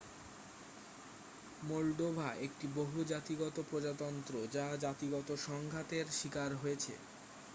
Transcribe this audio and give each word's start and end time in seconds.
Moldova 1.61 2.27
একটি 2.41 2.65
বহু-জাতিগত 2.75 3.57
প্রজাতন্ত্র 3.69 4.33
যা 4.47 4.67
জাতিগত 4.77 5.29
সংঘাতের 5.45 6.05
শিকার 6.11 6.51
হয়েছে 6.55 6.93